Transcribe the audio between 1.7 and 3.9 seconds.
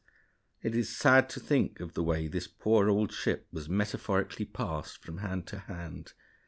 of the way this poor old ship was